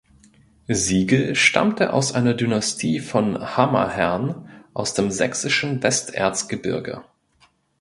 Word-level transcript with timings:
Siegel 0.67 1.35
stammte 1.35 1.93
aus 1.93 2.11
einer 2.13 2.33
Dynastie 2.33 2.99
von 2.99 3.39
Hammerherrn 3.55 4.49
aus 4.73 4.95
dem 4.95 5.11
sächsischen 5.11 5.83
Westerzgebirge. 5.83 7.03